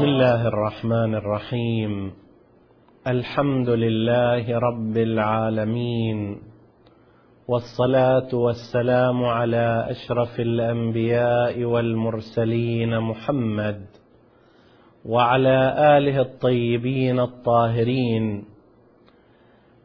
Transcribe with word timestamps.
بسم 0.00 0.08
الله 0.08 0.48
الرحمن 0.48 1.14
الرحيم. 1.14 2.12
الحمد 3.06 3.68
لله 3.68 4.58
رب 4.58 4.96
العالمين. 4.96 6.38
والصلاة 7.48 8.34
والسلام 8.34 9.24
على 9.24 9.86
أشرف 9.90 10.40
الأنبياء 10.40 11.64
والمرسلين 11.64 13.00
محمد 13.00 13.80
وعلى 15.04 15.74
آله 15.96 16.20
الطيبين 16.20 17.20
الطاهرين. 17.20 18.44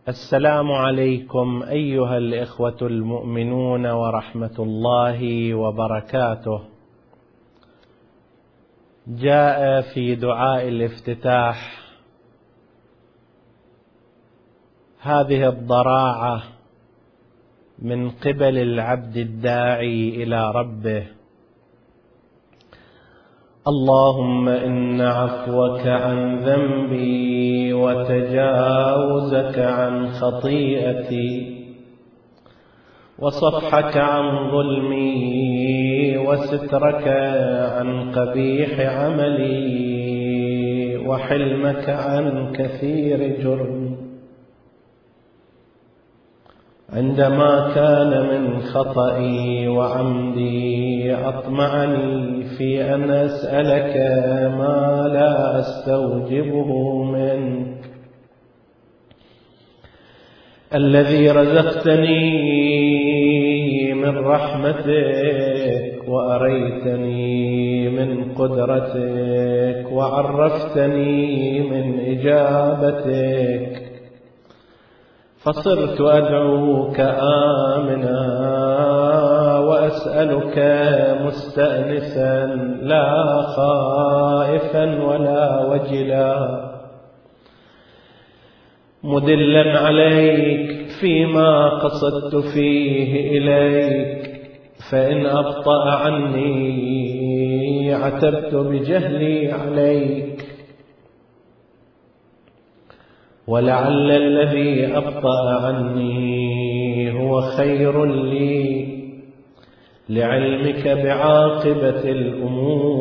السلام 0.07 0.71
عليكم 0.71 1.63
أيها 1.63 2.17
الإخوة 2.17 2.77
المؤمنون 2.81 3.85
ورحمة 3.85 4.55
الله 4.59 5.53
وبركاته. 5.53 6.74
جاء 9.07 9.81
في 9.81 10.15
دعاء 10.15 10.67
الافتتاح. 10.67 11.85
هذه 14.99 15.49
الضراعة 15.49 16.43
من 17.79 18.09
قبل 18.09 18.57
العبد 18.57 19.17
الداعي 19.17 20.23
إلى 20.23 20.51
ربه. 20.51 21.03
اللهم 23.67 24.49
إن 24.49 25.01
عفوك 25.01 25.87
عن 25.87 26.39
ذنبي 26.39 27.73
وتجاوزك 27.73 29.59
عن 29.59 30.09
خطيئتي 30.09 31.55
وصفحك 33.19 33.97
عن 33.97 34.51
ظلمي 34.51 35.34
وسترك 36.27 37.07
عن 37.77 38.11
قبيح 38.11 38.79
عملي 38.79 39.85
وحلمك 41.07 41.89
عن 41.89 42.51
كثير 42.53 43.41
جرمي 43.43 43.95
عندما 46.89 47.71
كان 47.75 48.11
من 48.29 48.61
خطئي 48.61 49.67
وعمدي 49.67 51.15
أطمعني 51.15 52.43
في 52.57 52.93
أن 52.93 53.09
أسألك 53.09 53.95
ما 54.57 55.09
لا 55.13 55.59
أستوجبه 55.59 57.03
منك. 57.03 57.75
الذي 60.75 61.31
رزقتني 61.31 62.94
من 64.05 64.17
رحمتك 64.17 66.09
وأريتني 66.09 67.89
من 67.89 68.33
قدرتك 68.33 69.91
وعرفتني 69.91 71.59
من 71.59 71.99
إجابتك. 71.99 73.81
فصرت 75.43 76.01
أدعوك 76.01 76.99
آمنا 77.79 78.21
وأسألك 79.59 80.57
مستأنسا 81.25 82.45
لا 82.81 83.41
خائفا 83.41 85.03
ولا 85.03 85.65
وجلا. 85.65 86.65
مدلا 89.03 89.79
عليك 89.79 90.74
فيما 90.99 91.69
قصدت 91.69 92.35
فيه 92.35 93.37
إليك 93.37 94.31
فإن 94.91 95.25
أبطأ 95.25 95.91
عني 95.91 97.93
عتبت 97.93 98.55
بجهلي 98.55 99.51
عليك. 99.51 100.45
ولعل 103.47 104.11
الذي 104.11 104.97
أبطأ 104.97 105.65
عني 105.65 107.11
هو 107.11 107.41
خير 107.41 108.05
لي 108.05 108.85
لعلمك 110.09 110.87
بعاقبة 110.87 112.11
الأمور. 112.11 112.94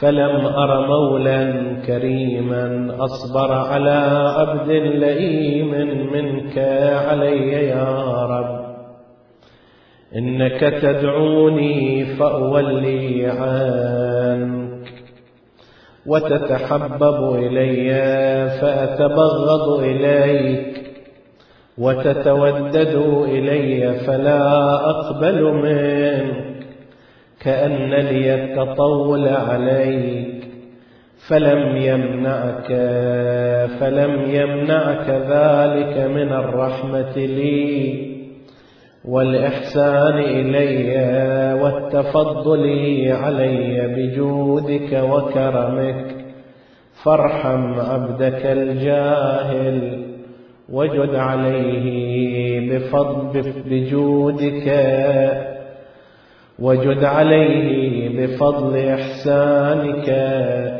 فلم 0.00 0.46
أر 0.46 0.86
مولا 0.86 1.62
كريما 1.86 2.96
أصبر 3.00 3.52
على 3.52 3.98
عبد 4.36 4.70
لئيم 4.70 5.70
منك 6.12 6.58
علي 7.08 7.68
يا 7.68 8.24
رب. 8.24 8.58
إنك 10.16 10.60
تدعوني 10.60 12.04
فأولي 12.04 13.26
عنك 13.26 14.88
وتتحبب 16.06 17.34
إلي 17.34 17.90
فأتبغض 18.60 19.80
إليك 19.82 20.82
وتتودد 21.78 22.94
إلي 23.28 23.92
فلا 23.92 24.74
أقبل 24.90 25.42
منك. 25.42 26.47
كأن 27.40 27.90
لي 27.90 28.34
التطول 28.34 29.28
عليك 29.28 30.48
فلم 31.28 31.76
يمنعك 31.76 32.66
فلم 33.80 34.24
يمنعك 34.30 35.08
ذلك 35.08 36.10
من 36.10 36.32
الرحمة 36.32 37.16
لي. 37.16 38.08
والإحسان 39.04 40.18
إلي 40.18 41.62
والتفضل 41.62 42.64
علي 43.10 43.88
بجودك 43.96 45.02
وكرمك. 45.10 46.04
فارحم 47.04 47.80
عبدك 47.80 48.46
الجاهل 48.46 50.02
وجد 50.68 51.14
عليه 51.14 52.78
بفضل 52.78 53.52
بجودك. 53.70 54.68
وجد 56.58 57.04
عليه 57.04 58.08
بفضل 58.26 58.76
إحسانك 58.76 60.08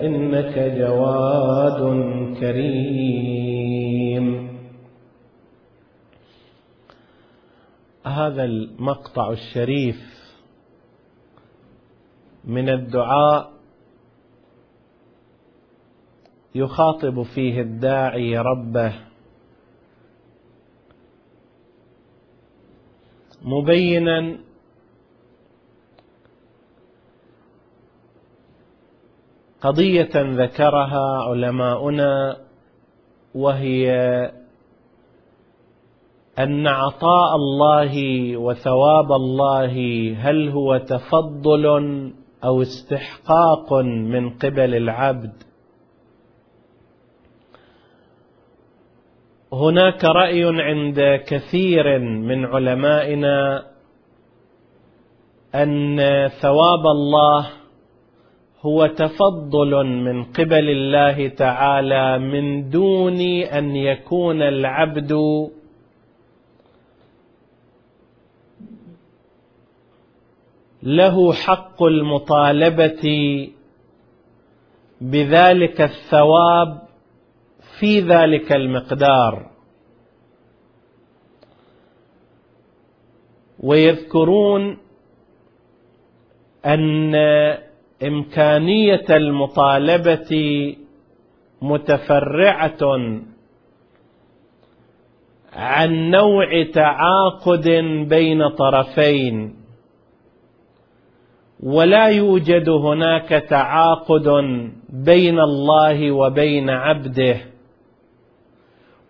إنك 0.04 0.58
جواد 0.78 1.80
كريم. 2.40 3.78
هذا 8.06 8.44
المقطع 8.44 9.30
الشريف 9.30 9.96
من 12.44 12.68
الدعاء 12.68 13.50
يخاطب 16.54 17.22
فيه 17.22 17.60
الداعي 17.60 18.38
ربه 18.38 18.92
مبينا 23.42 24.47
قضية 29.62 30.10
ذكرها 30.14 31.22
علماؤنا 31.22 32.36
وهي 33.34 33.90
أن 36.38 36.66
عطاء 36.66 37.36
الله 37.36 38.36
وثواب 38.36 39.12
الله 39.12 39.74
هل 40.18 40.48
هو 40.48 40.76
تفضل 40.76 41.66
أو 42.44 42.62
استحقاق 42.62 43.72
من 43.82 44.30
قبل 44.30 44.74
العبد؟ 44.74 45.32
هناك 49.52 50.04
رأي 50.04 50.44
عند 50.44 51.20
كثير 51.26 51.98
من 51.98 52.44
علمائنا 52.44 53.64
أن 55.54 55.98
ثواب 56.28 56.86
الله 56.86 57.57
هو 58.60 58.86
تفضل 58.86 59.86
من 59.86 60.24
قبل 60.24 60.68
الله 60.70 61.28
تعالى 61.28 62.18
من 62.18 62.70
دون 62.70 63.20
أن 63.42 63.76
يكون 63.76 64.42
العبد 64.42 65.12
له 70.82 71.32
حق 71.32 71.82
المطالبة 71.82 73.04
بذلك 75.00 75.80
الثواب 75.80 76.82
في 77.78 78.00
ذلك 78.00 78.52
المقدار. 78.52 79.50
ويذكرون 83.60 84.78
أن 86.66 87.14
إمكانية 88.06 89.04
المطالبة 89.10 90.30
متفرعة 91.62 92.78
عن 95.52 96.10
نوع 96.10 96.62
تعاقد 96.74 97.68
بين 98.08 98.48
طرفين 98.48 99.54
ولا 101.62 102.06
يوجد 102.06 102.68
هناك 102.68 103.28
تعاقد 103.28 104.28
بين 104.88 105.40
الله 105.40 106.12
وبين 106.12 106.70
عبده 106.70 107.36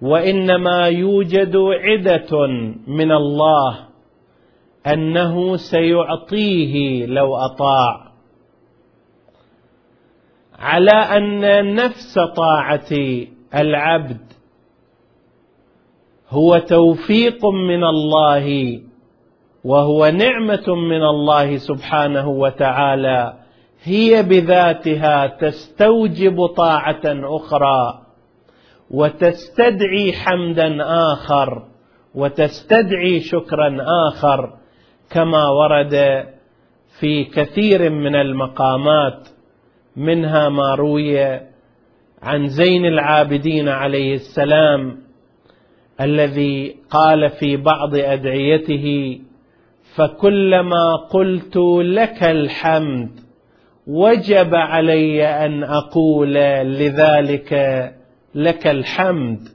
وإنما 0.03 0.87
يوجد 0.87 1.57
عدة 1.57 2.47
من 2.87 3.13
الله 3.13 3.79
أنه 4.87 5.57
سيعطيه 5.57 7.07
لو 7.07 7.37
أطاع. 7.37 8.08
على 10.59 10.91
أن 10.91 11.75
نفس 11.75 12.19
طاعة 12.37 12.91
العبد 13.55 14.21
هو 16.29 16.59
توفيق 16.59 17.47
من 17.47 17.85
الله 17.85 18.81
وهو 19.65 20.07
نعمة 20.07 20.75
من 20.75 21.03
الله 21.03 21.57
سبحانه 21.57 22.29
وتعالى 22.29 23.35
هي 23.83 24.23
بذاتها 24.23 25.27
تستوجب 25.27 26.47
طاعة 26.47 27.03
أخرى 27.07 28.03
وتستدعي 28.91 30.13
حمدا 30.13 30.77
آخر 31.13 31.63
وتستدعي 32.15 33.21
شكرا 33.21 33.77
آخر 34.09 34.53
كما 35.11 35.49
ورد 35.49 36.25
في 37.01 37.25
كثير 37.25 37.91
من 37.91 38.15
المقامات. 38.15 39.29
منها 39.99 40.49
ما 40.49 40.75
روي 40.75 41.41
عن 42.23 42.47
زين 42.49 42.87
العابدين 42.87 43.69
عليه 43.69 44.15
السلام 44.15 44.99
الذي 46.01 46.77
قال 46.91 47.31
في 47.31 47.57
بعض 47.57 47.95
أدعيته 47.95 49.19
فكلما 49.97 50.97
قلت 50.97 51.57
لك 51.83 52.23
الحمد 52.23 53.21
وجب 53.87 54.55
علي 54.55 55.27
أن 55.27 55.65
أقول 55.65 56.35
لذلك 56.35 57.53
لك 58.35 58.67
الحمد. 58.67 59.49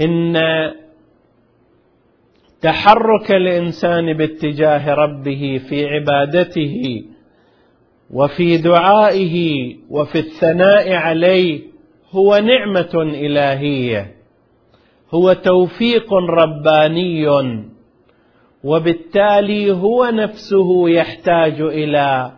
إن 0.00 0.36
تحرك 2.64 3.30
الإنسان 3.30 4.12
باتجاه 4.12 4.94
ربه 4.94 5.60
في 5.68 5.86
عبادته 5.86 7.04
وفي 8.10 8.56
دعائه 8.56 9.36
وفي 9.90 10.18
الثناء 10.18 10.92
عليه 10.92 11.62
هو 12.10 12.38
نعمة 12.38 12.94
إلهية. 12.94 14.14
هو 15.14 15.32
توفيق 15.32 16.14
رباني. 16.14 17.28
وبالتالي 18.64 19.70
هو 19.72 20.04
نفسه 20.04 20.88
يحتاج 20.88 21.60
إلى 21.60 22.32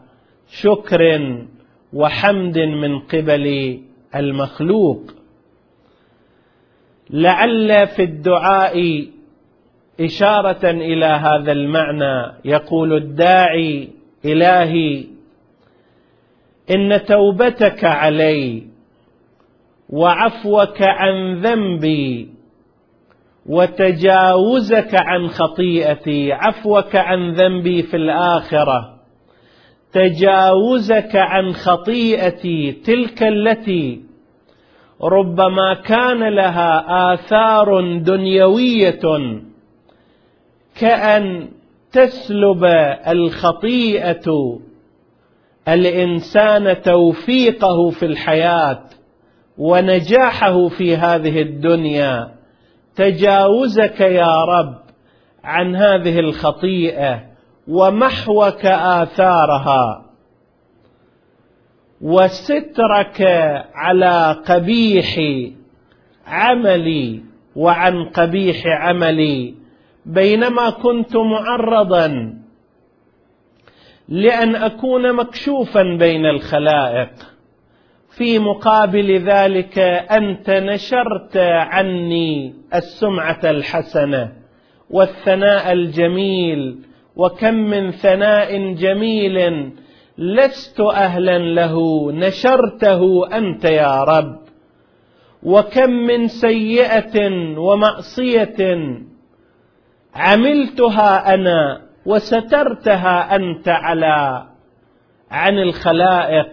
شكر 0.49 1.01
وحمد 1.93 2.59
من 2.59 2.99
قبل 2.99 3.79
المخلوق. 4.17 5.03
لعل 7.11 7.87
في 7.87 8.03
الدعاء 8.03 9.07
إشارة 10.01 10.71
إلى 10.71 11.07
هذا 11.07 11.53
المعنى 11.53 12.33
يقول 12.45 12.97
الداعي 12.97 13.89
إلهي 14.25 15.05
إن 16.71 17.05
توبتك 17.05 17.85
علي 17.85 18.63
وعفوك 19.91 20.83
عن 20.83 21.35
ذنبي 21.41 22.29
وتجاوزك 23.47 24.95
عن 24.95 25.29
خطيئتي 25.29 26.33
عفوك 26.33 26.97
عن 26.97 27.31
ذنبي 27.31 27.83
في 27.83 27.97
الآخرة 27.97 28.97
تجاوزك 29.93 31.17
عن 31.17 31.53
خطيئتي 31.53 32.73
تلك 32.73 33.23
التي 33.23 34.01
ربما 35.03 35.75
كان 35.75 36.35
لها 36.35 36.85
آثار 37.15 37.99
دنيوية 37.99 39.01
كأن 40.79 41.49
تسلب 41.93 42.65
الخطيئة 43.09 44.59
الإنسان 45.69 46.83
توفيقه 46.83 47.91
في 47.91 48.07
الحياة 48.07 48.83
ونجاحه 49.59 50.69
في 50.69 50.97
هذه 50.97 51.43
الدنيا. 51.43 52.35
تجاوزك 52.97 54.01
يا 54.01 54.45
رب 54.45 54.79
عن 55.45 55.77
هذه 55.77 56.21
الخطيئة 56.21 57.21
ومحوك 57.69 58.67
آثارها. 58.67 60.03
وسترك 62.01 63.23
على 63.75 64.37
قبيح 64.47 65.19
عملي 66.27 67.23
وعن 67.57 68.05
قبيح 68.05 68.67
عملي. 68.67 69.66
بينما 70.07 70.71
كنت 70.71 71.17
معرضا 71.17 72.35
لأن 74.09 74.55
أكون 74.55 75.13
مكشوفا 75.13 75.83
بين 75.83 76.27
الخلائق. 76.27 77.11
في 78.17 78.39
مقابل 78.39 79.19
ذلك 79.19 79.79
أنت 80.11 80.51
نشرت 80.51 81.37
عني 81.37 82.55
السمعة 82.75 83.41
الحسنة 83.45 84.33
والثناء 84.91 85.73
الجميل 85.73 86.79
وكم 87.17 87.55
من 87.55 87.91
ثناء 87.91 88.73
جميل 88.73 89.71
لست 90.19 90.81
أهلا 90.81 91.39
له 91.39 91.77
نشرته 92.13 93.29
أنت 93.39 93.65
يا 93.65 94.05
رب. 94.05 94.39
وكم 95.43 95.91
من 95.91 96.29
سيئة 96.29 97.31
ومعصية 97.59 98.57
عملتها 100.17 101.35
أنا 101.35 101.83
وسترتها 102.07 103.37
أنت 103.37 103.69
على 103.69 104.47
عن 105.31 105.59
الخلائق. 105.59 106.53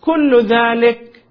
كل 0.00 0.42
ذلك 0.42 1.24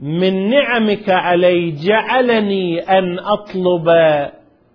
من 0.00 0.50
نعمك 0.50 1.10
علي 1.10 1.70
جعلني 1.70 2.80
أن 2.80 3.18
أطلب 3.18 3.88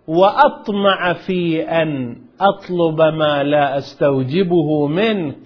وأطمع 0.07 1.13
في 1.13 1.63
أن 1.63 2.17
أطلب 2.41 3.01
ما 3.01 3.43
لا 3.43 3.77
أستوجبه 3.77 4.87
منك. 4.87 5.37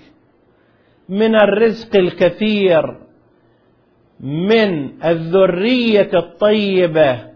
من 1.10 1.36
الرزق 1.36 1.96
الكثير 1.96 2.98
من 4.20 5.04
الذرية 5.06 6.10
الطيبة 6.14 7.35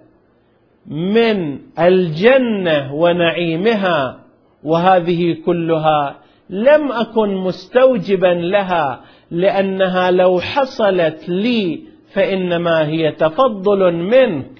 من 0.88 1.60
الجنة 1.80 2.94
ونعيمها 2.94 4.20
وهذه 4.64 5.38
كلها 5.46 6.16
لم 6.50 6.92
أكن 6.92 7.36
مستوجبا 7.36 8.28
لها 8.28 9.02
لأنها 9.32 10.12
لو 10.12 10.40
حصلت 10.40 11.30
لي 11.30 11.84
فإنما 12.14 12.88
هي 12.88 13.12
تفضل 13.12 13.94
منك. 13.94 14.52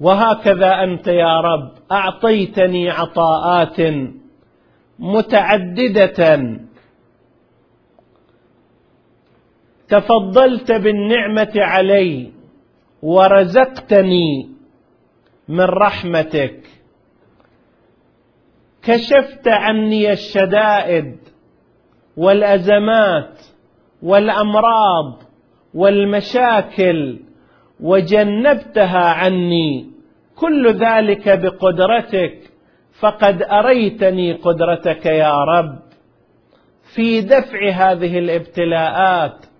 وهكذا 0.00 0.84
أنت 0.84 1.08
يا 1.08 1.40
رب 1.40 1.72
أعطيتني 1.92 2.90
عطاءات 2.90 3.76
متعددة 4.98 6.38
تفضلت 9.92 10.72
بالنعمة 10.72 11.52
علي 11.56 12.32
ورزقتني 13.02 14.50
من 15.48 15.64
رحمتك. 15.64 16.60
كشفت 18.82 19.48
عني 19.48 20.12
الشدائد 20.12 21.16
والأزمات 22.16 23.40
والأمراض 24.02 25.22
والمشاكل 25.74 27.20
وجنبتها 27.80 29.04
عني. 29.08 29.90
كل 30.36 30.72
ذلك 30.72 31.38
بقدرتك 31.38 32.38
فقد 33.00 33.42
أريتني 33.42 34.32
قدرتك 34.32 35.06
يا 35.06 35.44
رب. 35.44 35.78
في 36.94 37.20
دفع 37.20 37.70
هذه 37.70 38.18
الابتلاءات 38.18 39.51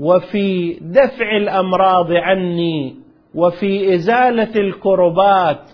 وفي 0.00 0.78
دفع 0.80 1.36
الأمراض 1.36 2.12
عني 2.12 2.96
وفي 3.34 3.94
إزالة 3.94 4.60
الكربات 4.60 5.70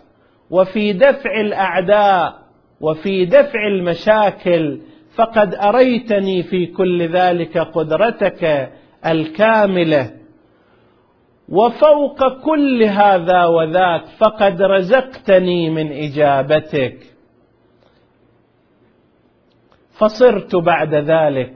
وفي 0.51 0.93
دفع 0.93 1.41
الأعداء 1.41 2.43
وفي 2.81 3.25
دفع 3.25 3.67
المشاكل 3.67 4.81
فقد 5.15 5.55
أريتني 5.55 6.43
في 6.43 6.67
كل 6.67 7.09
ذلك 7.09 7.59
قدرتك 7.59 8.73
الكاملة. 9.07 10.11
وفوق 11.49 12.43
كل 12.45 12.83
هذا 12.83 13.45
وذاك 13.45 14.05
فقد 14.19 14.63
رزقتني 14.63 15.71
من 15.71 15.93
إجابتك. 15.93 16.97
فصرت 19.99 20.57
بعد 20.57 20.95
ذلك. 20.95 21.55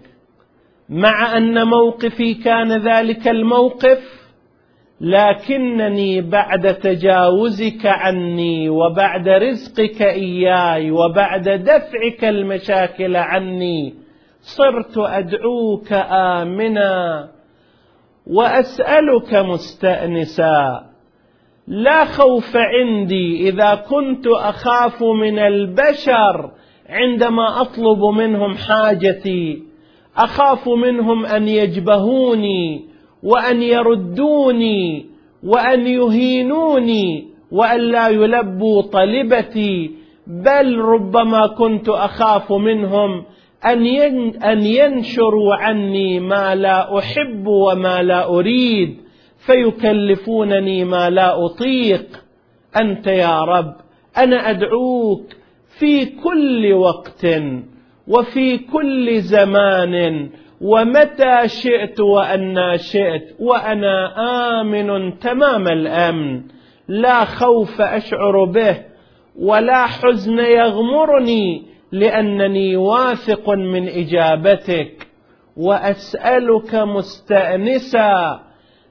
مع 0.88 1.36
أن 1.36 1.66
موقفي 1.66 2.34
كان 2.34 2.72
ذلك 2.72 3.28
الموقف 3.28 4.16
لكنني 5.00 6.20
بعد 6.20 6.74
تجاوزك 6.74 7.86
عني 7.86 8.68
وبعد 8.68 9.28
رزقك 9.28 10.02
إياي 10.02 10.90
وبعد 10.90 11.48
دفعك 11.48 12.24
المشاكل 12.24 13.16
عني 13.16 13.94
صرت 14.40 14.98
أدعوك 14.98 15.92
آمنا 16.10 17.28
وأسألك 18.26 19.34
مستأنسا. 19.34 20.86
لا 21.68 22.04
خوف 22.04 22.56
عندي 22.56 23.48
إذا 23.48 23.74
كنت 23.74 24.26
أخاف 24.26 25.02
من 25.02 25.38
البشر 25.38 26.50
عندما 26.88 27.60
أطلب 27.60 28.04
منهم 28.18 28.54
حاجتي. 28.54 29.62
أخاف 30.16 30.68
منهم 30.68 31.26
أن 31.26 31.48
يجبهوني 31.48 32.84
وأن 33.22 33.62
يردوني 33.62 35.06
وأن 35.44 35.86
يهينوني 35.86 37.28
وأن 37.52 37.80
لا 37.80 38.08
يلبوا 38.08 38.82
طلبتي 38.82 39.90
بل 40.26 40.78
ربما 40.78 41.46
كنت 41.46 41.88
أخاف 41.88 42.52
منهم 42.52 43.24
أن 44.44 44.66
ينشروا 44.66 45.54
عني 45.54 46.20
ما 46.20 46.54
لا 46.54 46.98
أحب 46.98 47.46
وما 47.46 48.02
لا 48.02 48.28
أريد 48.28 48.96
فيكلفونني 49.46 50.84
ما 50.84 51.10
لا 51.10 51.44
أطيق. 51.46 52.06
أنت 52.80 53.06
يا 53.06 53.44
رب 53.44 53.74
أنا 54.18 54.50
أدعوك 54.50 55.26
في 55.78 56.04
كل 56.06 56.72
وقت. 56.72 57.26
وفي 58.08 58.58
كل 58.58 59.20
زمان 59.20 60.28
ومتى 60.60 61.48
شئت 61.48 62.00
وأنا 62.00 62.76
شئت 62.76 63.36
وأنا 63.40 64.14
آمن 64.60 65.18
تمام 65.18 65.68
الأمن. 65.68 66.42
لا 66.88 67.24
خوف 67.24 67.80
أشعر 67.80 68.44
به 68.44 68.76
ولا 69.38 69.86
حزن 69.86 70.38
يغمرني 70.38 71.62
لأنني 71.92 72.76
واثق 72.76 73.50
من 73.50 73.88
إجابتك. 73.88 75.06
وأسألك 75.56 76.74
مستأنسا 76.74 78.40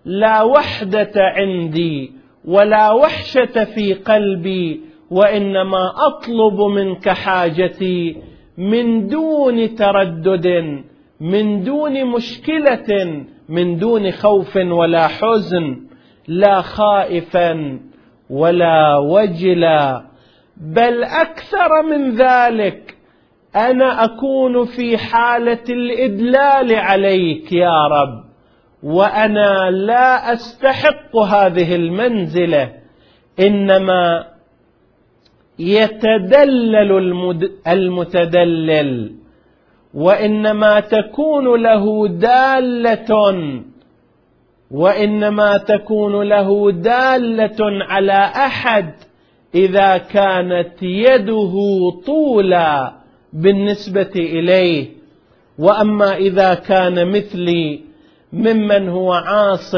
لا 0.06 0.42
وحدة 0.42 1.12
عندي 1.16 2.12
ولا 2.46 2.92
وحشة 2.92 3.64
في 3.64 3.94
قلبي 3.94 4.82
وإنما 5.12 5.94
أطلب 6.08 6.62
منك 6.62 7.10
حاجتي. 7.10 8.35
من 8.58 9.08
دون 9.08 9.76
تردد 9.76 10.48
من 11.20 11.64
دون 11.64 12.06
مشكلة 12.06 13.24
من 13.50 13.78
دون 13.78 14.12
خوف 14.12 14.56
ولا 14.56 15.08
حزن 15.08 15.78
لا 16.28 16.62
خائفا 16.62 17.80
ولا 18.30 18.98
وجلا 18.98 20.06
بل 20.58 21.04
أكثر 21.04 21.82
من 21.90 22.16
ذلك 22.16 22.96
أنا 23.56 24.04
أكون 24.04 24.66
في 24.66 24.98
حالة 24.98 25.64
الإدلال 25.70 26.76
عليك 26.76 27.54
يا 27.54 27.88
رب 27.88 28.26
وأنا 28.84 29.72
لا 29.72 30.34
أستحق 30.34 31.18
هذه 31.18 31.76
المنزلة 31.76 32.72
إنما 33.40 34.35
يتدلل 35.60 36.92
المتدلل 37.68 39.12
وإنما 39.94 40.80
تكون 40.80 41.62
له 41.62 42.08
دالة 42.08 43.34
وإنما 44.72 45.58
تكون 45.58 46.24
له 46.24 46.72
دالة 46.72 47.58
على 47.62 48.32
أحد 48.36 48.94
إذا 49.56 49.98
كانت 49.98 50.84
يده 50.84 51.54
طولا 52.06 52.94
بالنسبة 53.34 54.12
إليه. 54.16 54.88
وأما 55.60 56.16
إذا 56.16 56.54
كان 56.54 57.12
مثلي 57.12 57.80
ممن 58.34 58.90
هو 58.90 59.14
عاص 59.14 59.76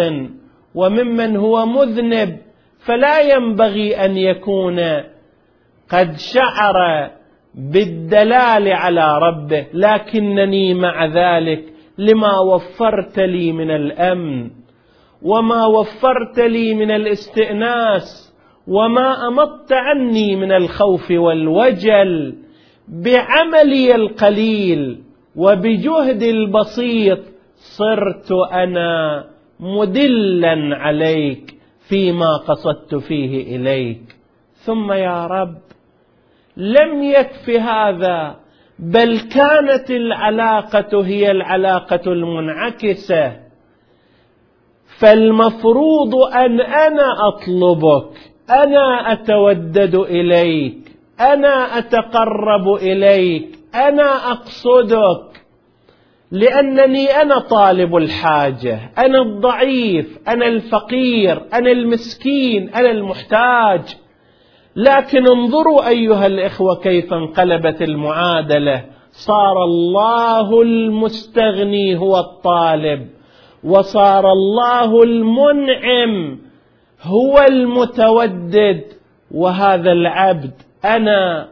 وممن 0.75 1.35
هو 1.35 1.65
مذنب 1.65 2.37
فلا 2.79 3.19
ينبغي 3.19 4.05
أن 4.05 4.17
يكون 4.17 4.79
قد 5.91 6.15
شعر 6.33 7.09
بالدلال 7.55 8.67
على 8.67 9.17
ربه 9.17 9.65
لكنني 9.73 10.73
مع 10.73 11.05
ذلك 11.05 11.63
لما 11.97 12.39
وفرت 12.39 13.19
لي 13.19 13.51
من 13.51 13.71
الأمن 13.71 14.51
وما 15.21 15.65
وفرت 15.65 16.39
لي 16.39 16.73
من 16.73 16.91
الاستئناس 16.91 18.33
وما 18.67 19.27
أمضت 19.27 19.73
عني 19.73 20.35
من 20.35 20.51
الخوف 20.51 21.11
والوجل 21.11 22.35
بعملي 22.87 23.95
القليل 23.95 24.99
وبجهدي 25.35 26.29
البسيط 26.29 27.19
صرت 27.55 28.31
أنا 28.51 29.25
مدلا 29.59 30.77
عليك 30.77 31.53
فيما 31.89 32.37
قصدت 32.37 32.95
فيه 32.95 33.55
إليك. 33.55 34.15
ثم 34.53 34.91
يا 34.91 35.27
رب 35.27 35.57
لم 36.57 37.03
يكف 37.03 37.49
هذا 37.49 38.35
بل 38.79 39.19
كانت 39.19 39.91
العلاقة 39.91 41.05
هي 41.05 41.31
العلاقة 41.31 42.01
المنعكسة. 42.11 43.33
فالمفروض 44.99 46.15
أن 46.15 46.61
أنا 46.61 47.27
أطلبك 47.27 48.17
أنا 48.49 49.11
أتودد 49.11 49.95
إليك 49.95 50.77
أنا 51.19 51.77
أتقرب 51.77 52.67
إليك 52.81 53.59
أنا 53.75 54.31
أقصدك. 54.31 55.27
لأنني 56.31 57.21
أنا 57.21 57.39
طالب 57.39 57.95
الحاجة 57.95 58.79
أنا 58.97 59.21
الضعيف 59.21 60.17
أنا 60.27 60.47
الفقير 60.47 61.41
أنا 61.53 61.71
المسكين 61.71 62.69
أنا 62.69 62.91
المحتاج. 62.91 63.97
لكن 64.77 65.27
انظروا 65.31 65.87
أيها 65.87 66.25
الإخوة 66.25 66.75
كيف 66.75 67.13
انقلبت 67.13 67.81
المعادلة. 67.81 68.85
صار 69.11 69.63
الله 69.63 70.61
المستغني 70.61 71.97
هو 71.97 72.19
الطالب 72.19 73.07
وصار 73.63 74.31
الله 74.31 75.03
المنعم 75.03 76.39
هو 77.01 77.45
المتودد 77.49 78.83
وهذا 79.31 79.91
العبد 79.91 80.53
أنا 80.85 81.49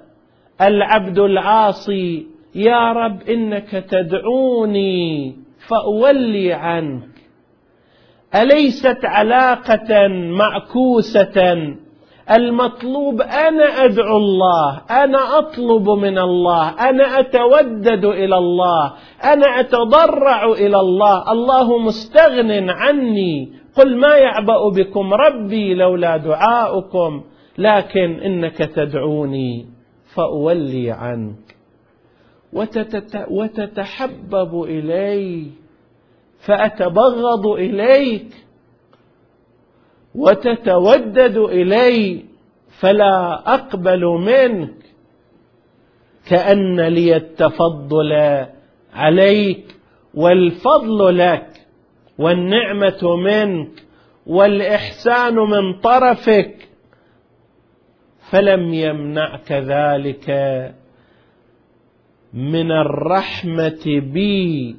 العبد 0.61 1.19
العاصي. 1.19 2.27
يا 2.55 2.91
رب 2.91 3.21
إنك 3.29 3.85
تدعوني 3.89 5.35
فأولي 5.67 6.53
عنك. 6.53 7.09
أليست 8.35 9.05
علاقة 9.05 10.07
معكوسة؟ 10.07 11.75
المطلوب 12.31 13.21
أنا 13.21 13.85
أدعو 13.85 14.17
الله 14.17 14.81
أنا 14.91 15.39
أطلب 15.39 15.89
من 15.89 16.17
الله 16.17 16.69
أنا 16.89 17.19
أتودد 17.19 18.05
إلى 18.05 18.37
الله 18.37 18.93
أنا 19.23 19.59
أتضرع 19.59 20.51
إلى 20.51 20.79
الله. 20.79 21.31
الله 21.31 21.77
مستغن 21.77 22.69
عني. 22.69 23.53
قل 23.77 23.97
ما 23.97 24.17
يعبأ 24.17 24.69
بكم 24.69 25.13
ربي 25.13 25.73
لولا 25.73 26.17
دعاؤكم 26.17 27.23
لكن 27.57 28.19
إنك 28.19 28.57
تدعوني 28.57 29.65
فأولي 30.15 30.91
عنك. 30.91 31.55
وتتحبب 33.29 34.63
إلي 34.63 35.47
فأتبغض 36.39 37.47
إليك. 37.47 38.44
وتتودد 40.15 41.37
إلي 41.37 42.23
فلا 42.79 43.43
أقبل 43.53 44.05
منك 44.05 44.75
كأن 46.29 46.81
لي 46.81 47.15
التفضل 47.15 48.45
عليك 48.93 49.75
والفضل 50.13 51.17
لك 51.17 51.47
والنعمة 52.17 53.15
منك 53.15 53.69
والإحسان 54.27 55.35
من 55.35 55.79
طرفك 55.79 56.69
فلم 58.31 58.73
يمنعك 58.73 59.51
ذلك 59.51 60.29
من 62.33 62.71
الرحمة 62.71 63.85
بي 63.85 64.75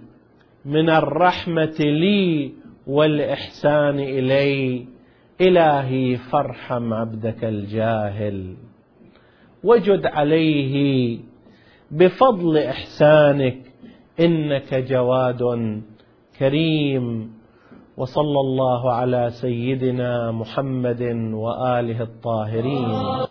من 0.64 0.90
الرحمة 0.90 1.76
لي 1.78 2.52
والإحسان 2.86 3.98
إلي. 4.00 4.95
إلهي 5.40 6.16
فارحم 6.16 6.94
عبدك 6.94 7.44
الجاهل. 7.44 8.54
وجد 9.64 10.06
عليه 10.06 11.18
بفضل 11.90 12.58
إحسانك 12.58 13.58
إنك 14.20 14.74
جواد 14.74 15.42
كريم. 16.38 17.36
وصلى 17.96 18.40
الله 18.40 18.92
على 18.92 19.30
سيدنا 19.30 20.32
محمد 20.32 21.02
وآله 21.32 22.02
الطاهرين. 22.02 23.16